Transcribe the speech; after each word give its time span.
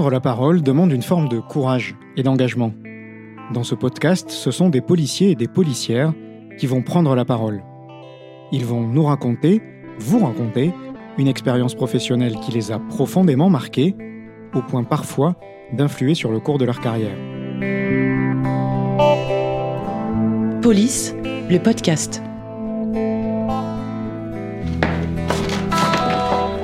Prendre 0.00 0.12
la 0.12 0.20
parole 0.20 0.62
demande 0.62 0.92
une 0.92 1.02
forme 1.02 1.28
de 1.28 1.40
courage 1.40 1.94
et 2.16 2.22
d'engagement. 2.22 2.72
Dans 3.52 3.64
ce 3.64 3.74
podcast, 3.74 4.30
ce 4.30 4.50
sont 4.50 4.70
des 4.70 4.80
policiers 4.80 5.32
et 5.32 5.34
des 5.34 5.46
policières 5.46 6.14
qui 6.58 6.66
vont 6.66 6.80
prendre 6.80 7.14
la 7.14 7.26
parole. 7.26 7.62
Ils 8.50 8.64
vont 8.64 8.80
nous 8.80 9.04
raconter, 9.04 9.60
vous 9.98 10.24
raconter, 10.24 10.72
une 11.18 11.28
expérience 11.28 11.74
professionnelle 11.74 12.36
qui 12.36 12.50
les 12.50 12.72
a 12.72 12.78
profondément 12.78 13.50
marqués, 13.50 13.94
au 14.54 14.62
point 14.62 14.84
parfois 14.84 15.36
d'influer 15.74 16.14
sur 16.14 16.32
le 16.32 16.40
cours 16.40 16.56
de 16.56 16.64
leur 16.64 16.80
carrière. 16.80 17.18
Police, 20.62 21.14
le 21.50 21.58
podcast. 21.58 22.22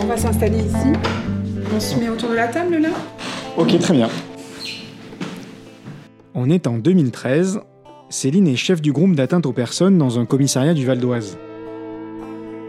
On 0.01 0.07
va 0.07 0.17
s'installer 0.17 0.61
ici. 0.61 0.95
On 1.75 1.81
se 1.81 2.01
met 2.01 2.09
autour 2.09 2.31
de 2.31 2.37
la 2.37 2.49
table 2.49 2.79
là? 2.79 2.89
Ok, 3.57 3.79
très 3.79 3.95
bien. 3.95 4.09
On 6.35 6.51
est 6.51 6.67
en 6.67 6.77
2013. 6.77 7.61
Céline 8.11 8.49
est 8.49 8.57
chef 8.57 8.83
du 8.83 8.93
groupe 8.93 9.15
d'atteinte 9.15 9.47
aux 9.47 9.55
personnes 9.55 9.97
dans 9.97 10.19
un 10.19 10.27
commissariat 10.27 10.75
du 10.75 10.85
Val 10.85 10.99
d'Oise. 11.01 11.39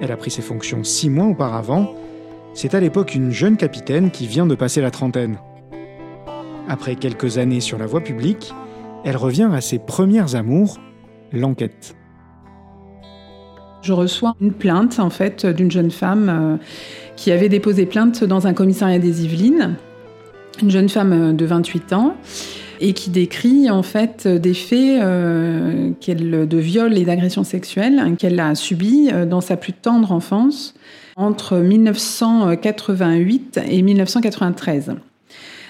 Elle 0.02 0.14
a 0.14 0.16
pris 0.16 0.32
ses 0.32 0.42
fonctions 0.42 0.86
six 0.86 1.10
mois 1.10 1.26
auparavant. 1.26 1.94
C'est 2.54 2.74
à 2.74 2.80
l'époque 2.80 3.16
une 3.16 3.32
jeune 3.32 3.58
capitaine 3.58 4.12
qui 4.12 4.28
vient 4.28 4.48
de 4.48 4.56
passer 4.56 4.80
la 4.80 4.90
trentaine. 4.90 5.38
Après 6.70 6.96
quelques 6.96 7.38
années 7.38 7.60
sur 7.60 7.78
la 7.78 7.86
voie 7.86 8.02
publique, 8.02 8.54
elle 9.04 9.18
revient 9.18 9.50
à 9.54 9.60
ses 9.60 9.80
premières 9.80 10.36
amours, 10.36 10.78
l'enquête. 11.34 11.98
Je 13.82 13.92
reçois 13.92 14.36
une 14.40 14.54
plainte 14.54 15.00
en 15.00 15.10
fait 15.10 15.46
d'une 15.46 15.70
jeune 15.70 15.92
femme 15.92 16.30
euh, 16.30 16.58
qui 17.18 17.32
avait 17.32 17.50
déposé 17.50 17.86
plainte 17.86 18.24
dans 18.24 18.48
un 18.48 18.54
commissariat 18.54 19.00
des 19.00 19.26
Yvelines, 19.26 19.76
une 20.62 20.72
jeune 20.72 20.90
femme 20.90 21.14
euh, 21.14 21.32
de 21.34 21.46
28 21.46 21.94
ans 21.94 22.16
et 22.80 22.94
qui 22.94 23.10
décrit 23.10 23.72
en 23.72 23.82
fait 23.82 24.28
des 24.28 24.54
faits 24.54 25.02
euh, 25.02 25.90
de 26.06 26.58
viol 26.58 26.96
et 26.96 27.06
d'agression 27.06 27.44
sexuelle 27.44 28.16
qu'elle 28.20 28.40
a 28.40 28.54
subis 28.54 29.10
dans 29.28 29.42
sa 29.42 29.58
plus 29.58 29.74
tendre 29.74 30.12
enfance 30.12 30.76
entre 31.16 31.58
1988 31.58 33.62
et 33.68 33.82
1993. 33.82 34.94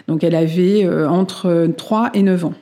Donc 0.10 0.26
elle 0.26 0.36
avait 0.36 0.86
entre 1.08 1.70
3 1.78 2.10
et 2.14 2.24
9 2.24 2.44
ans. 2.44 2.56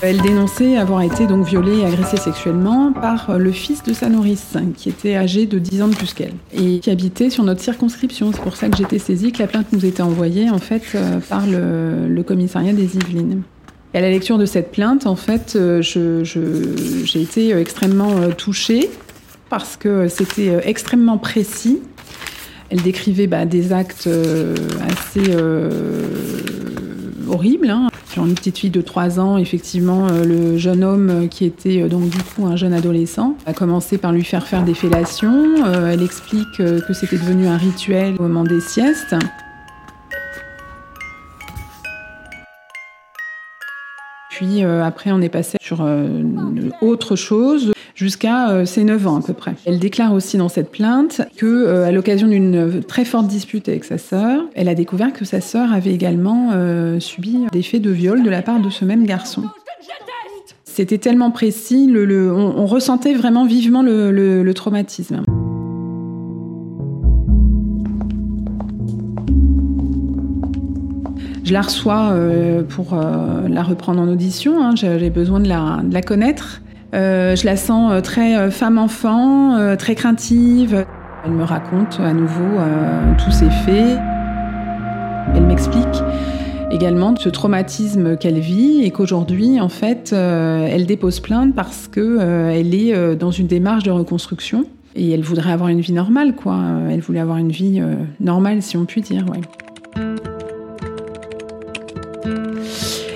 Elle 0.00 0.20
dénonçait 0.20 0.76
avoir 0.76 1.02
été 1.02 1.26
donc 1.26 1.44
violée 1.44 1.78
et 1.78 1.84
agressée 1.84 2.18
sexuellement 2.18 2.92
par 2.92 3.36
le 3.36 3.50
fils 3.50 3.82
de 3.82 3.92
sa 3.92 4.08
nourrice, 4.08 4.56
qui 4.76 4.90
était 4.90 5.16
âgé 5.16 5.46
de 5.46 5.58
10 5.58 5.82
ans 5.82 5.88
de 5.88 5.96
plus 5.96 6.14
qu'elle, 6.14 6.34
et 6.54 6.78
qui 6.78 6.88
habitait 6.90 7.30
sur 7.30 7.42
notre 7.42 7.60
circonscription. 7.60 8.30
C'est 8.32 8.40
pour 8.40 8.54
ça 8.54 8.68
que 8.68 8.76
j'étais 8.76 9.00
saisie, 9.00 9.32
que 9.32 9.40
la 9.40 9.48
plainte 9.48 9.72
nous 9.72 9.84
était 9.84 10.02
envoyée 10.02 10.50
en 10.50 10.58
fait 10.58 10.82
euh, 10.94 11.18
par 11.28 11.44
le, 11.48 12.22
commissariat 12.22 12.72
des 12.72 12.96
Yvelines. 12.96 13.42
Et 13.92 13.98
à 13.98 14.00
la 14.00 14.10
lecture 14.10 14.38
de 14.38 14.46
cette 14.46 14.70
plainte, 14.70 15.04
en 15.04 15.16
fait, 15.16 15.54
euh, 15.56 15.82
j'ai 15.82 17.20
été 17.20 17.50
extrêmement 17.56 18.18
euh, 18.18 18.30
touchée 18.30 18.90
parce 19.50 19.76
que 19.76 20.06
c'était 20.06 20.60
extrêmement 20.64 21.18
précis. 21.18 21.80
Elle 22.70 22.82
décrivait 22.82 23.26
bah, 23.26 23.46
des 23.46 23.72
actes 23.72 24.08
assez 24.86 25.32
horribles. 27.28 27.70
Hein 27.70 27.88
une 28.24 28.34
petite 28.34 28.58
fille 28.58 28.70
de 28.70 28.80
3 28.80 29.20
ans, 29.20 29.38
effectivement, 29.38 30.08
euh, 30.08 30.24
le 30.24 30.58
jeune 30.58 30.84
homme 30.84 31.10
euh, 31.10 31.26
qui 31.26 31.44
était 31.44 31.82
euh, 31.82 31.88
donc 31.88 32.08
du 32.08 32.18
coup 32.18 32.46
un 32.46 32.56
jeune 32.56 32.72
adolescent 32.72 33.36
a 33.46 33.52
commencé 33.52 33.98
par 33.98 34.12
lui 34.12 34.24
faire 34.24 34.46
faire 34.46 34.64
des 34.64 34.74
fellations. 34.74 35.64
elle 35.86 36.02
explique 36.02 36.56
que 36.56 36.92
c'était 36.92 37.16
devenu 37.16 37.46
un 37.46 37.56
rituel 37.56 38.14
au 38.18 38.22
moment 38.22 38.44
des 38.44 38.60
siestes. 38.60 39.14
Puis 44.30 44.62
après, 44.62 45.10
on 45.10 45.20
est 45.20 45.28
passé 45.28 45.58
sur 45.60 45.84
autre 46.80 47.16
chose 47.16 47.72
jusqu'à 47.98 48.50
euh, 48.50 48.64
ses 48.64 48.84
9 48.84 49.06
ans 49.08 49.16
à 49.16 49.22
peu 49.22 49.32
près. 49.32 49.54
Elle 49.66 49.80
déclare 49.80 50.12
aussi 50.12 50.36
dans 50.36 50.48
cette 50.48 50.70
plainte 50.70 51.20
que 51.36 51.46
euh, 51.46 51.84
à 51.84 51.90
l'occasion 51.90 52.28
d'une 52.28 52.80
très 52.84 53.04
forte 53.04 53.26
dispute 53.26 53.68
avec 53.68 53.84
sa 53.84 53.98
sœur, 53.98 54.44
elle 54.54 54.68
a 54.68 54.76
découvert 54.76 55.12
que 55.12 55.24
sa 55.24 55.40
sœur 55.40 55.72
avait 55.72 55.92
également 55.92 56.50
euh, 56.52 57.00
subi 57.00 57.38
des 57.50 57.62
faits 57.62 57.82
de 57.82 57.90
viol 57.90 58.22
de 58.22 58.30
la 58.30 58.40
part 58.40 58.60
de 58.60 58.70
ce 58.70 58.84
même 58.84 59.04
garçon. 59.04 59.42
C'était 60.64 60.98
tellement 60.98 61.32
précis, 61.32 61.92
on, 61.92 62.66
ressentait 62.66 63.12
vraiment 63.12 63.44
vivement 63.44 63.82
le, 63.82 64.52
traumatisme. 64.54 65.24
Je 71.42 71.52
la 71.52 71.62
reçois 71.62 72.14
pour 72.68 72.94
la 72.94 73.62
reprendre 73.64 74.00
en 74.00 74.06
audition. 74.06 74.62
Hein. 74.62 74.76
J'avais 74.76 75.10
besoin 75.10 75.40
de 75.40 75.48
la 75.48 76.02
connaître. 76.02 76.60
Euh, 76.94 77.36
je 77.36 77.44
la 77.44 77.56
sens 77.56 77.92
euh, 77.92 78.00
très 78.00 78.36
euh, 78.36 78.50
femme-enfant, 78.50 79.76
très 79.76 79.94
craintive. 79.94 80.86
Elle 81.24 81.32
me 81.32 81.44
raconte 81.44 82.00
à 82.00 82.12
nouveau 82.12 82.60
tous 83.18 83.30
ses 83.30 83.50
faits. 83.50 83.98
Elle 85.34 85.42
m'explique 85.42 86.02
également 86.70 87.14
ce 87.16 87.28
traumatisme 87.28 88.16
qu'elle 88.16 88.38
vit 88.38 88.82
et 88.84 88.90
qu'aujourd'hui, 88.90 89.60
en 89.60 89.68
fait, 89.68 90.12
elle 90.12 90.86
dépose 90.86 91.20
plainte 91.20 91.54
parce 91.54 91.88
qu'elle 91.88 92.74
est 92.74 93.16
dans 93.16 93.32
une 93.32 93.48
démarche 93.48 93.82
de 93.82 93.90
reconstruction 93.90 94.64
et 94.94 95.10
elle 95.10 95.22
voudrait 95.22 95.52
avoir 95.52 95.68
une 95.70 95.80
vie 95.80 95.92
normale, 95.92 96.34
quoi. 96.34 96.58
Elle 96.88 97.00
voulait 97.00 97.20
avoir 97.20 97.38
une 97.38 97.50
vie 97.50 97.82
normale, 98.20 98.62
si 98.62 98.76
on 98.76 98.84
peut 98.84 99.00
dire, 99.00 99.26
ouais. 99.28 99.40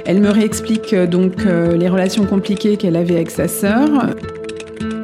Elle 0.04 0.20
me 0.20 0.30
réexplique 0.30 0.92
euh, 0.94 1.06
donc 1.06 1.46
euh, 1.46 1.76
les 1.76 1.88
relations 1.88 2.24
compliquées 2.26 2.76
qu'elle 2.76 2.96
avait 2.96 3.14
avec 3.14 3.30
sa 3.30 3.46
sœur. 3.46 3.88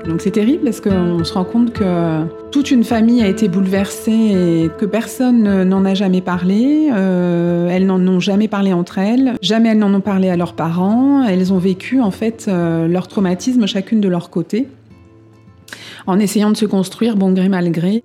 Donc 0.07 0.21
c'est 0.21 0.31
terrible 0.31 0.65
parce 0.65 0.81
qu'on 0.81 1.23
se 1.23 1.33
rend 1.35 1.45
compte 1.45 1.73
que 1.73 2.25
toute 2.51 2.71
une 2.71 2.83
famille 2.83 3.23
a 3.23 3.29
été 3.29 3.47
bouleversée 3.47 4.11
et 4.11 4.71
que 4.79 4.87
personne 4.87 5.65
n'en 5.65 5.85
a 5.85 5.95
jamais 5.95 6.23
parlé. 6.23 6.89
Euh, 6.93 7.69
elles 7.69 7.87
n'en 7.87 8.01
ont 8.09 8.19
jamais 8.19 8.49
parlé 8.49 8.73
entre 8.73 8.99
elles. 8.99 9.35
Jamais 9.43 9.69
elles 9.69 9.79
n'en 9.79 9.93
ont 9.93 10.01
parlé 10.01 10.31
à 10.31 10.37
leurs 10.37 10.55
parents. 10.55 11.23
Elles 11.25 11.53
ont 11.53 11.59
vécu 11.59 12.01
en 12.01 12.11
fait 12.11 12.49
leur 12.49 13.07
traumatisme 13.07 13.67
chacune 13.67 14.01
de 14.01 14.09
leur 14.09 14.31
côté 14.31 14.67
en 16.07 16.19
essayant 16.19 16.51
de 16.51 16.57
se 16.57 16.65
construire 16.65 17.17
bon 17.17 17.33
gré 17.33 17.51
mal 17.51 17.71
gré. 17.71 18.03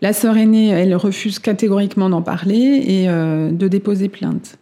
La 0.00 0.14
sœur 0.14 0.38
aînée, 0.38 0.68
elle 0.68 0.94
refuse 0.96 1.38
catégoriquement 1.38 2.08
d'en 2.08 2.22
parler 2.22 2.82
et 2.86 3.06
de 3.06 3.68
déposer 3.68 4.08
plainte. 4.08 4.56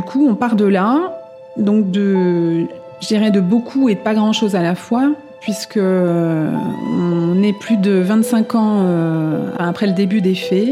Du 0.00 0.06
coup, 0.06 0.26
on 0.26 0.34
part 0.34 0.56
de 0.56 0.64
là, 0.64 1.20
donc 1.58 1.90
de, 1.90 2.64
je 3.02 3.30
de 3.30 3.40
beaucoup 3.40 3.90
et 3.90 3.96
de 3.96 4.00
pas 4.00 4.14
grand-chose 4.14 4.56
à 4.56 4.62
la 4.62 4.74
fois, 4.74 5.12
puisque 5.42 5.76
euh, 5.76 6.50
on 6.88 7.42
est 7.42 7.52
plus 7.52 7.76
de 7.76 8.00
25 8.00 8.54
ans 8.54 8.78
euh, 8.78 9.50
après 9.58 9.86
le 9.86 9.92
début 9.92 10.22
des 10.22 10.34
faits, 10.34 10.70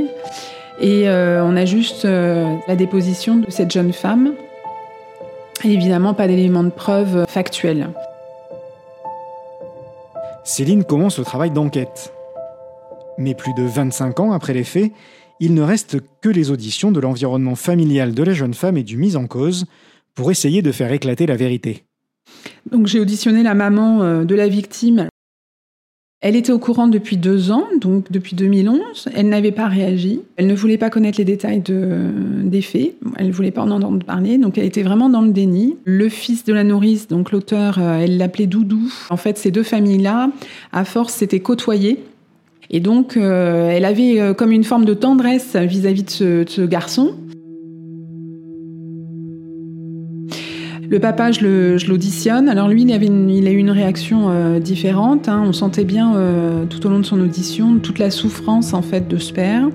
et 0.81 1.11
euh, 1.11 1.44
on 1.44 1.56
a 1.59 1.67
juste 1.67 2.05
la 2.05 2.75
déposition 2.75 3.37
de 3.37 3.50
cette 3.50 3.71
jeune 3.71 3.93
femme, 3.93 4.33
et 5.62 5.75
évidemment 5.75 6.15
pas 6.15 6.27
d'éléments 6.27 6.65
de 6.65 6.71
preuve 6.71 7.27
factuels. 7.28 7.91
Céline 10.43 10.84
commence 10.84 11.19
le 11.19 11.25
travail 11.25 11.50
d'enquête. 11.50 12.15
Mais 13.19 13.35
plus 13.35 13.53
de 13.53 13.64
25 13.64 14.20
ans 14.20 14.32
après 14.32 14.55
les 14.55 14.64
faits, 14.64 14.91
il 15.40 15.55
ne 15.55 15.62
reste 15.62 15.99
que 16.20 16.29
les 16.29 16.50
auditions 16.50 16.93
de 16.93 17.00
l'environnement 17.00 17.55
familial 17.55 18.14
de 18.14 18.23
la 18.23 18.32
jeune 18.32 18.55
femme 18.55 18.76
et 18.76 18.82
du 18.82 18.96
mise 18.96 19.17
en 19.17 19.26
cause 19.26 19.67
pour 20.14 20.31
essayer 20.31 20.62
de 20.62 20.73
faire 20.73 20.93
éclater 20.93 21.26
la 21.26 21.37
vérité. 21.37 21.85
Donc 22.70 22.87
j'ai 22.87 23.00
auditionné 23.00 23.43
la 23.43 23.55
maman 23.55 24.02
euh, 24.02 24.25
de 24.25 24.35
la 24.35 24.49
victime. 24.49 25.08
Elle 26.20 26.35
était 26.35 26.50
au 26.50 26.58
courant 26.58 26.88
depuis 26.88 27.17
deux 27.17 27.52
ans, 27.52 27.69
donc 27.81 28.11
depuis 28.11 28.35
2011. 28.35 29.08
Elle 29.14 29.29
n'avait 29.29 29.52
pas 29.52 29.69
réagi. 29.69 30.20
Elle 30.37 30.49
ne 30.49 30.55
voulait 30.55 30.76
pas 30.76 30.90
connaître 30.90 31.19
les 31.19 31.25
détails 31.25 31.62
des 31.62 32.61
faits. 32.61 32.96
Elle 33.17 33.29
ne 33.29 33.32
voulait 33.32 33.52
pas 33.52 33.62
en 33.62 33.70
entendre 33.70 34.05
parler, 34.05 34.37
donc 34.37 34.58
elle 34.58 34.64
était 34.64 34.82
vraiment 34.82 35.08
dans 35.08 35.23
le 35.23 35.31
déni. 35.31 35.76
Le 35.84 36.08
fils 36.08 36.44
de 36.44 36.52
la 36.52 36.64
nourrice, 36.64 37.06
donc 37.06 37.31
l'auteur, 37.31 37.79
euh, 37.79 38.00
elle 38.00 38.17
l'appelait 38.17 38.49
Doudou. 38.49 38.93
En 39.11 39.17
fait, 39.17 39.38
ces 39.38 39.52
deux 39.52 39.62
familles-là, 39.62 40.31
à 40.73 40.84
force, 40.84 41.14
s'étaient 41.14 41.38
côtoyées. 41.38 42.02
Et 42.70 42.81
donc, 42.81 43.17
euh, 43.17 43.70
elle 43.70 43.85
avait 43.85 44.20
euh, 44.20 44.35
comme 44.35 44.53
une 44.53 44.65
forme 44.65 44.85
de 44.85 44.94
tendresse 44.94 45.56
vis-à-vis 45.56 46.03
de, 46.03 46.44
ce, 46.47 46.67
garçon. 46.67 47.15
Le 50.91 50.99
papa, 51.00 51.32
je 51.32 51.87
l'auditionne. 51.87 52.49
Alors 52.49 52.69
lui, 52.69 52.82
il, 52.82 52.93
a 52.93 53.50
eu 53.50 53.56
une 53.56 53.70
réaction 53.70 54.31
euh, 54.31 54.59
différente. 54.59 55.29
Hein. 55.29 55.44
On 55.47 55.53
sentait 55.53 55.85
bien 55.85 56.15
tout 56.69 56.87
au 56.87 56.91
long 56.91 56.99
de 56.99 57.05
son 57.05 57.20
audition 57.20 57.79
toute 57.79 57.99
la 57.99 58.11
souffrance 58.11 58.73
en 58.73 58.82
fait 58.82 59.06
de 59.09 59.19
ce 59.19 59.32
père. 59.32 59.69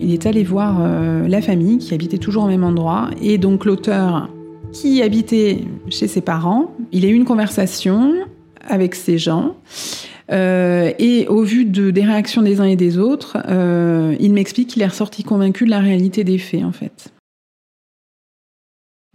Il 0.00 0.12
est 0.12 0.26
allé 0.26 0.44
voir 0.44 0.78
la 1.26 1.40
famille 1.40 1.78
qui 1.78 1.94
habitait 1.94 2.18
toujours 2.18 2.44
au 2.44 2.48
même 2.48 2.64
endroit 2.64 3.10
et 3.20 3.38
donc 3.38 3.64
l'auteur 3.64 4.28
qui 4.72 5.02
habitait 5.02 5.64
chez 5.88 6.06
ses 6.06 6.20
parents. 6.20 6.76
Il 6.92 7.04
a 7.06 7.08
eu 7.08 7.14
une 7.14 7.24
conversation 7.24 8.12
avec 8.68 8.94
ces 8.94 9.18
gens. 9.18 9.56
Euh, 10.30 10.92
et 10.98 11.26
au 11.28 11.42
vu 11.42 11.64
de, 11.64 11.90
des 11.90 12.02
réactions 12.02 12.42
des 12.42 12.60
uns 12.60 12.64
et 12.64 12.76
des 12.76 12.98
autres, 12.98 13.38
euh, 13.48 14.16
il 14.18 14.32
m'explique 14.32 14.68
qu'il 14.68 14.82
est 14.82 14.86
ressorti 14.86 15.22
convaincu 15.22 15.64
de 15.64 15.70
la 15.70 15.80
réalité 15.80 16.24
des 16.24 16.38
faits, 16.38 16.64
en 16.64 16.72
fait. 16.72 17.12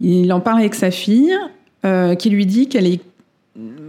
Il 0.00 0.32
en 0.32 0.40
parle 0.40 0.60
avec 0.60 0.74
sa 0.74 0.90
fille, 0.90 1.34
euh, 1.84 2.14
qui 2.14 2.30
lui 2.30 2.46
dit 2.46 2.68
qu'elle 2.68 2.86
est, 2.86 3.00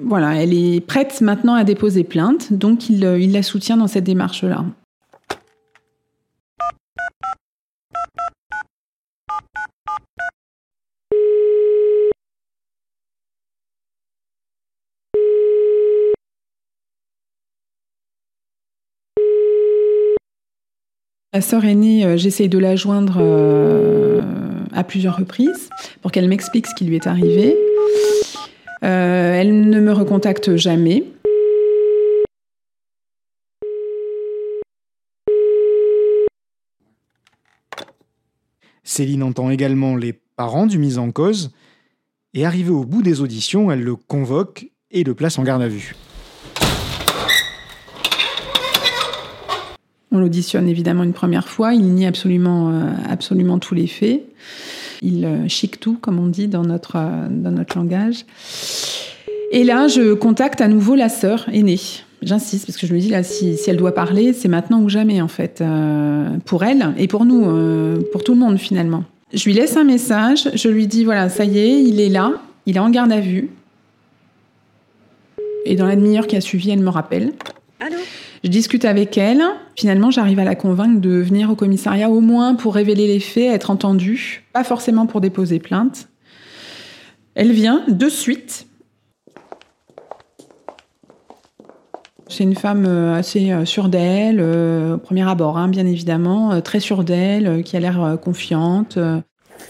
voilà, 0.03 0.35
elle 0.35 0.53
est 0.53 0.81
prête 0.81 1.21
maintenant 1.21 1.55
à 1.55 1.63
déposer 1.63 2.03
plainte, 2.03 2.53
donc 2.53 2.89
il, 2.89 3.03
il 3.19 3.31
la 3.31 3.41
soutient 3.41 3.77
dans 3.77 3.87
cette 3.87 4.03
démarche-là. 4.03 4.65
La 21.35 21.41
sœur 21.41 21.65
aînée, 21.65 22.05
euh, 22.05 22.15
j'essaye 22.15 22.47
de 22.47 22.59
la 22.59 22.75
joindre 22.75 23.17
euh, 23.17 24.21
à 24.71 24.83
plusieurs 24.83 25.17
reprises 25.17 25.67
pour 26.03 26.11
qu'elle 26.11 26.29
m'explique 26.29 26.67
ce 26.67 26.75
qui 26.75 26.85
lui 26.85 26.95
est 26.95 27.07
arrivé. 27.07 27.57
Euh, 28.83 29.33
elle 29.33 29.67
ne 29.67 29.79
me 29.79 29.91
recontacte 29.91 30.55
jamais. 30.57 31.03
Céline 38.83 39.23
entend 39.23 39.49
également 39.49 39.95
les 39.95 40.13
parents 40.13 40.67
du 40.67 40.77
mis 40.77 40.99
en 40.99 41.09
cause 41.09 41.51
et 42.35 42.45
arrivée 42.45 42.69
au 42.69 42.83
bout 42.83 43.01
des 43.01 43.21
auditions, 43.21 43.71
elle 43.71 43.81
le 43.81 43.95
convoque 43.95 44.67
et 44.91 45.03
le 45.03 45.15
place 45.15 45.39
en 45.39 45.43
garde 45.43 45.63
à 45.63 45.67
vue. 45.67 45.95
On 50.15 50.19
l'auditionne 50.19 50.67
évidemment 50.67 51.01
une 51.01 51.11
première 51.11 51.49
fois, 51.49 51.73
il 51.73 51.85
nie 51.85 52.05
absolument, 52.05 52.69
euh, 52.69 53.57
tous 53.59 53.73
les 53.73 53.87
faits. 53.87 54.21
Il 55.01 55.25
euh, 55.25 55.47
chic 55.47 55.79
tout, 55.79 55.97
comme 55.99 56.19
on 56.19 56.27
dit 56.27 56.47
dans 56.47 56.61
notre, 56.61 56.97
euh, 56.97 57.27
dans 57.31 57.49
notre 57.49 57.75
langage. 57.75 58.23
Et 59.51 59.63
là, 59.63 59.87
je 59.87 60.13
contacte 60.13 60.61
à 60.61 60.67
nouveau 60.67 60.93
la 60.93 61.09
sœur 61.09 61.47
aînée. 61.51 61.79
J'insiste 62.21 62.67
parce 62.67 62.77
que 62.77 62.85
je 62.85 62.93
me 62.93 62.99
dis 62.99 63.09
là, 63.09 63.23
si, 63.23 63.57
si 63.57 63.71
elle 63.71 63.77
doit 63.77 63.95
parler, 63.95 64.33
c'est 64.33 64.47
maintenant 64.47 64.81
ou 64.81 64.87
jamais 64.87 65.19
en 65.19 65.27
fait, 65.27 65.63
pour 66.45 66.63
elle 66.63 66.93
et 66.97 67.07
pour 67.07 67.25
nous, 67.25 67.43
pour 68.13 68.23
tout 68.23 68.33
le 68.33 68.39
monde 68.39 68.57
finalement. 68.57 69.03
Je 69.33 69.43
lui 69.43 69.53
laisse 69.53 69.75
un 69.75 69.83
message, 69.83 70.49
je 70.53 70.69
lui 70.69 70.87
dis 70.87 71.03
voilà, 71.03 71.27
ça 71.27 71.43
y 71.43 71.59
est, 71.59 71.83
il 71.83 71.99
est 71.99 72.07
là, 72.07 72.31
il 72.65 72.77
est 72.77 72.79
en 72.79 72.89
garde 72.89 73.11
à 73.11 73.19
vue. 73.19 73.49
Et 75.65 75.75
dans 75.75 75.85
la 75.85 75.97
demi-heure 75.97 76.27
qui 76.27 76.37
a 76.37 76.41
suivi, 76.41 76.71
elle 76.71 76.79
me 76.79 76.89
rappelle. 76.89 77.33
Allô? 77.81 77.97
Je 78.43 78.49
discute 78.49 78.85
avec 78.85 79.17
elle. 79.17 79.41
Finalement, 79.75 80.11
j'arrive 80.11 80.39
à 80.39 80.43
la 80.43 80.55
convaincre 80.55 80.99
de 80.99 81.11
venir 81.11 81.49
au 81.49 81.55
commissariat 81.55 82.09
au 82.09 82.19
moins 82.19 82.55
pour 82.55 82.75
révéler 82.75 83.07
les 83.07 83.19
faits, 83.19 83.53
être 83.53 83.71
entendue, 83.71 84.43
pas 84.51 84.63
forcément 84.63 85.05
pour 85.05 85.21
déposer 85.21 85.59
plainte. 85.59 86.09
Elle 87.35 87.51
vient 87.51 87.83
de 87.87 88.09
suite. 88.09 88.67
C'est 92.27 92.43
une 92.43 92.55
femme 92.55 92.85
euh, 92.87 93.15
assez 93.15 93.51
euh, 93.51 93.63
sûre 93.63 93.89
d'elle, 93.89 94.39
euh, 94.39 94.95
au 94.95 94.97
premier 94.97 95.27
abord, 95.29 95.57
hein, 95.57 95.67
bien 95.67 95.85
évidemment, 95.85 96.61
très 96.61 96.79
sûre 96.79 97.03
d'elle, 97.03 97.63
qui 97.63 97.77
a 97.77 97.79
l'air 97.79 98.17
confiante. 98.21 98.97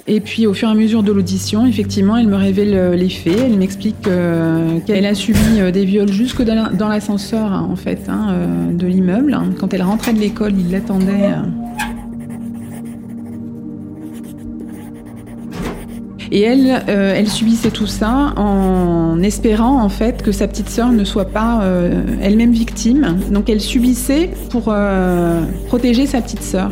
Et 0.05 0.19
puis 0.19 0.47
au 0.47 0.53
fur 0.53 0.67
et 0.67 0.71
à 0.71 0.75
mesure 0.75 1.01
de 1.01 1.13
l'audition, 1.13 1.65
effectivement, 1.65 2.17
elle 2.17 2.27
me 2.27 2.35
révèle 2.35 2.73
euh, 2.73 2.95
les 2.95 3.07
faits. 3.07 3.39
Elle 3.45 3.57
m'explique 3.57 4.05
euh, 4.07 4.79
qu'elle 4.85 5.05
a 5.05 5.15
subi 5.15 5.39
euh, 5.59 5.71
des 5.71 5.85
viols 5.85 6.11
jusque 6.11 6.41
dans 6.41 6.89
l'ascenseur, 6.89 7.53
hein, 7.53 7.67
en 7.71 7.77
fait, 7.77 8.09
hein, 8.09 8.35
de 8.73 8.85
l'immeuble. 8.85 9.37
Quand 9.59 9.73
elle 9.73 9.83
rentrait 9.83 10.13
de 10.13 10.19
l'école, 10.19 10.53
il 10.57 10.71
l'attendait. 10.71 11.31
Et 16.31 16.41
elle, 16.41 16.81
elle 16.87 17.27
subissait 17.27 17.69
tout 17.69 17.85
ça 17.85 18.33
en 18.37 19.21
espérant 19.21 19.83
en 19.83 19.89
fait 19.89 20.23
que 20.23 20.31
sa 20.31 20.47
petite 20.47 20.67
sœur 20.67 20.91
ne 20.91 21.03
soit 21.03 21.29
pas 21.29 21.63
elle-même 22.21 22.53
victime. 22.53 23.19
Donc 23.29 23.51
elle 23.51 23.61
subissait 23.61 24.31
pour 24.49 24.73
protéger 25.67 26.07
sa 26.07 26.21
petite 26.21 26.41
sœur. 26.41 26.71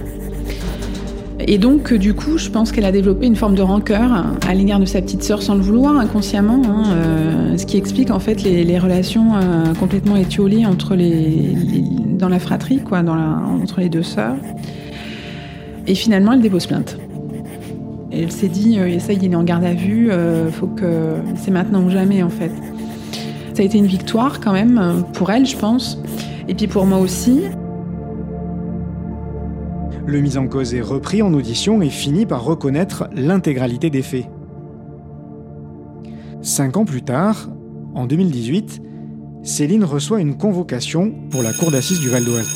Et 1.48 1.58
donc, 1.58 1.94
du 1.94 2.14
coup, 2.14 2.38
je 2.38 2.50
pense 2.50 2.72
qu'elle 2.72 2.86
a 2.86 2.92
développé 2.92 3.26
une 3.26 3.36
forme 3.36 3.56
de 3.56 3.62
rancœur 3.62 4.26
à 4.48 4.54
l'égard 4.54 4.80
de 4.80 4.86
sa 4.86 5.02
petite 5.02 5.24
sœur 5.24 5.42
sans 5.42 5.56
le 5.56 5.62
vouloir, 5.62 5.98
inconsciemment, 5.98 6.62
hein, 6.66 6.84
euh, 6.92 7.58
ce 7.58 7.66
qui 7.66 7.78
explique 7.78 8.12
en 8.12 8.20
fait 8.20 8.44
les, 8.44 8.80
relations 8.80 9.36
euh, 9.36 9.74
complètement 9.80 10.16
étiolées 10.16 10.66
entre 10.66 10.96
les, 10.96 11.54
dans 12.18 12.30
la 12.30 12.40
fratrie, 12.40 12.80
quoi, 12.80 13.00
entre 13.00 13.80
les 13.80 13.90
deux 13.90 14.04
sœurs. 14.04 14.36
Et 15.88 15.96
finalement, 15.96 16.34
elle 16.34 16.42
dépose 16.42 16.68
plainte. 16.68 16.98
elle 18.12 18.32
s'est 18.32 18.48
dit, 18.48 18.80
euh, 18.80 19.00
ça, 19.00 19.14
il 19.14 19.24
est 19.24 19.36
en 19.36 19.44
garde 19.44 19.64
à 19.64 19.74
vue, 19.74 20.12
faut 20.52 20.68
que 20.68 21.16
c'est 21.36 21.52
maintenant 21.52 21.84
ou 21.84 21.90
jamais, 21.90 22.22
en 22.24 22.30
fait. 22.30 22.52
Ça 23.54 23.64
a 23.64 23.66
été 23.66 23.78
une 23.78 23.88
victoire 23.88 24.40
quand 24.40 24.54
même 24.54 25.04
pour 25.14 25.32
elle, 25.32 25.46
je 25.46 25.58
pense, 25.58 25.98
et 26.48 26.54
puis 26.54 26.68
pour 26.68 26.86
moi 26.86 27.00
aussi. 27.00 27.42
Le 30.12 30.20
mis 30.20 30.36
en 30.36 30.50
cause 30.50 30.74
est 30.74 30.82
repris 30.82 31.22
en 31.22 31.34
audition 31.34 31.82
et 31.82 31.90
finit 31.90 32.26
par 32.26 32.44
reconnaître 32.44 33.08
l'intégralité 33.14 33.90
des 33.90 34.02
faits. 34.02 34.26
Cinq 36.42 36.76
ans 36.76 36.84
plus 36.84 37.02
tard, 37.02 37.48
en 37.96 38.08
2018, 38.08 38.82
Céline 39.42 39.86
reçoit 39.86 40.20
une 40.20 40.38
convocation 40.38 41.14
pour 41.30 41.44
la 41.44 41.54
cour 41.54 41.72
d'assises 41.72 42.02
du 42.02 42.10
Val 42.10 42.26
d'Oise. 42.26 42.50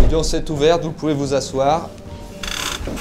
L'audience 0.00 0.32
est 0.32 0.48
ouverte, 0.48 0.84
vous 0.84 0.92
pouvez 0.92 1.14
vous 1.14 1.34
asseoir. 1.34 1.90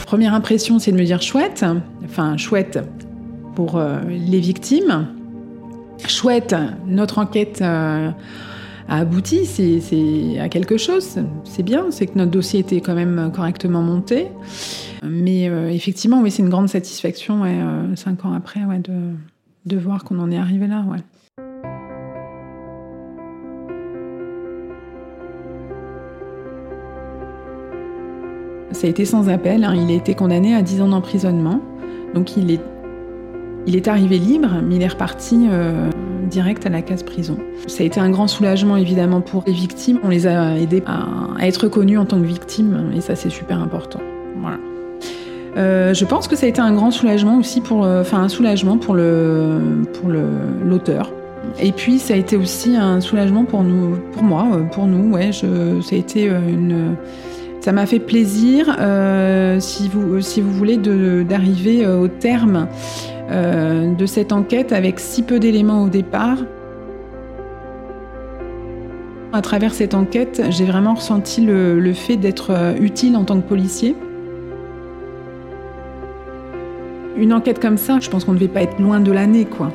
Première 0.07 0.33
impression, 0.33 0.79
c'est 0.79 0.91
de 0.91 0.97
me 0.97 1.05
dire 1.05 1.21
chouette, 1.21 1.63
enfin 2.03 2.37
chouette 2.37 2.79
pour 3.53 3.77
euh, 3.77 3.99
les 4.07 4.39
victimes, 4.39 5.09
notre 6.87 7.19
enquête 7.19 7.59
euh, 7.61 8.09
a 8.87 8.97
abouti, 8.97 9.45
c'est 9.45 10.39
à 10.39 10.49
quelque 10.49 10.77
chose. 10.77 11.19
C'est 11.43 11.63
bien, 11.63 11.91
c'est 11.91 12.07
que 12.07 12.17
notre 12.17 12.31
dossier 12.31 12.61
était 12.61 12.81
quand 12.81 12.95
même 12.95 13.31
correctement 13.33 13.81
monté. 13.81 14.27
Mais 15.03 15.49
euh, 15.49 15.69
effectivement, 15.69 16.21
oui, 16.21 16.31
c'est 16.31 16.41
une 16.41 16.49
grande 16.49 16.69
satisfaction, 16.69 17.43
euh, 17.43 17.95
cinq 17.95 18.25
ans 18.25 18.33
après, 18.33 18.61
de, 19.65 19.77
voir 19.77 20.03
qu'on 20.03 20.19
en 20.19 20.31
est 20.31 20.37
arrivé 20.37 20.67
là. 20.67 20.83
Ça 28.71 28.87
a 28.87 28.89
été 28.89 29.05
sans 29.05 29.29
appel, 29.29 29.63
hein. 29.63 29.73
il 29.73 29.89
a 29.89 29.93
été 29.93 30.15
condamné 30.15 30.53
à 30.53 30.61
10 30.61 30.81
ans 30.81 30.89
d'emprisonnement. 30.89 31.61
Donc 32.13 32.35
il 32.35 32.51
est 32.51 33.87
arrivé 33.87 34.17
libre, 34.17 34.49
mais 34.63 34.75
il 34.75 34.81
est 34.81 34.87
reparti 34.87 35.47
direct 36.35 36.65
à 36.65 36.69
la 36.69 36.81
case 36.81 37.01
prison. 37.01 37.37
Ça 37.67 37.83
a 37.83 37.85
été 37.85 38.01
un 38.01 38.09
grand 38.09 38.27
soulagement 38.27 38.75
évidemment 38.75 39.21
pour 39.21 39.45
les 39.47 39.53
victimes. 39.53 39.99
On 40.03 40.09
les 40.09 40.27
a 40.27 40.57
aidés 40.57 40.83
à, 40.85 41.07
être 41.39 41.63
reconnus 41.63 41.97
en 41.97 42.03
tant 42.03 42.19
que 42.19 42.25
victimes, 42.25 42.91
et 42.93 42.99
ça 42.99 43.15
c'est 43.15 43.29
super 43.29 43.61
important. 43.61 44.01
Euh, 45.57 45.93
je 45.93 46.03
pense 46.03 46.27
que 46.27 46.35
ça 46.35 46.45
a 46.45 46.49
été 46.49 46.59
un 46.59 46.73
grand 46.73 46.91
soulagement 46.91 47.37
aussi 47.37 47.61
pour, 47.61 47.85
euh, 47.85 48.01
enfin 48.01 48.21
un 48.21 48.27
soulagement 48.27 48.77
pour 48.77 48.93
le 48.93 49.85
pour 49.93 50.09
l'auteur. 50.09 51.13
Et 51.61 51.71
puis 51.71 51.99
ça 51.99 52.15
a 52.15 52.17
été 52.17 52.35
aussi 52.35 52.75
un 52.75 52.99
soulagement 52.99 53.45
pour 53.45 53.63
nous, 53.63 53.95
pour 54.11 54.23
moi, 54.23 54.45
pour 54.73 54.87
nous. 54.87 55.13
Ouais, 55.13 55.31
ça 55.31 55.47
a 55.47 55.95
été 55.95 56.25
une 56.25 56.97
ça 57.61 57.71
m'a 57.71 57.85
fait 57.85 57.99
plaisir, 57.99 58.77
si, 59.59 59.87
vous, 59.87 60.21
si 60.21 60.41
vous 60.41 60.51
voulez, 60.51 60.77
d'arriver 60.77 61.87
au 61.87 62.07
terme 62.09 62.67
euh, 63.31 63.95
de 63.95 64.05
cette 64.05 64.31
enquête 64.31 64.71
avec 64.71 64.99
si 64.99 65.23
peu 65.23 65.39
d'éléments 65.39 65.83
au 65.83 65.89
départ. 65.89 66.37
À 69.33 69.41
travers 69.41 69.73
cette 69.73 69.95
enquête, 69.95 70.43
j'ai 70.49 70.65
vraiment 70.65 70.93
ressenti 70.93 71.41
le, 71.41 71.93
fait 71.93 72.17
d'être 72.17 72.51
euh, 72.51 72.75
utile 72.79 73.17
en 73.17 73.23
tant 73.23 73.41
que 73.41 73.47
policier. 73.47 73.95
Une 77.17 77.33
enquête 77.33 77.59
comme 77.59 77.77
ça, 77.77 77.99
je 77.99 78.09
pense 78.09 78.25
qu'on 78.25 78.33
ne 78.33 78.37
devait 78.37 78.47
pas 78.47 78.61
être 78.61 78.79
loin 78.79 78.99
de 78.99 79.11
l'année, 79.11 79.45
quoi. 79.45 79.71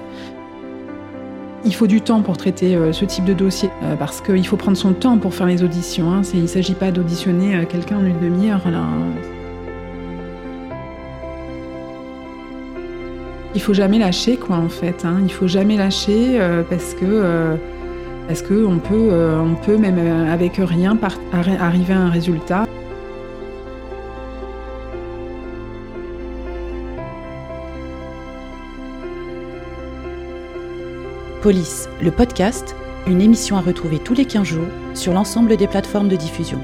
Il 1.64 1.74
faut 1.74 1.86
du 1.86 2.00
temps 2.00 2.22
pour 2.22 2.36
traiter 2.36 2.76
euh, 2.76 2.92
ce 2.92 3.04
type 3.04 3.24
de 3.24 3.34
dossier, 3.34 3.68
parce 3.98 4.20
qu'il 4.20 4.46
faut 4.46 4.56
prendre 4.56 4.76
son 4.76 4.92
temps 4.92 5.18
pour 5.18 5.34
faire 5.34 5.46
les 5.46 5.62
auditions. 5.64 6.12
Hein. 6.12 6.22
Il 6.32 6.42
ne 6.42 6.46
s'agit 6.46 6.74
pas 6.74 6.90
d'auditionner 6.92 7.66
quelqu'un 7.66 7.98
en 7.98 8.04
une 8.04 8.20
demi-heure. 8.20 8.62
Il 13.54 13.60
faut 13.60 13.74
jamais 13.74 13.98
lâcher, 13.98 14.36
quoi, 14.36 14.56
en 14.56 14.68
fait. 14.68 15.04
Hein. 15.04 15.18
Il 15.22 15.32
faut 15.32 15.48
jamais 15.48 15.76
lâcher 15.76 16.40
euh, 16.40 16.62
parce 16.62 16.94
que 16.94 17.04
euh, 17.04 17.56
Est-ce 18.28 18.44
qu'on 18.44 18.78
peut, 18.78 19.08
euh, 19.10 19.40
on 19.40 19.56
peut, 19.56 19.76
même 19.76 19.98
avec 20.28 20.56
rien, 20.58 20.96
arriver 21.32 21.94
à 21.94 21.98
un 21.98 22.10
résultat 22.10 22.66
Police, 31.42 31.88
le 32.02 32.10
podcast, 32.10 32.76
une 33.06 33.22
émission 33.22 33.56
à 33.56 33.62
retrouver 33.62 33.98
tous 33.98 34.14
les 34.14 34.26
15 34.26 34.46
jours 34.46 34.66
sur 34.92 35.14
l'ensemble 35.14 35.56
des 35.56 35.66
plateformes 35.66 36.08
de 36.08 36.16
diffusion. 36.16 36.60